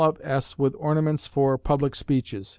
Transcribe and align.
of 0.01 0.19
S. 0.23 0.57
with 0.57 0.73
ornaments 0.79 1.27
for 1.27 1.59
public 1.59 1.93
speeches. 1.93 2.49